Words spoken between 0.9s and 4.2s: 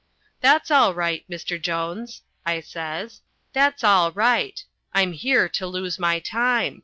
right, Mr. Jones," I says. "That's all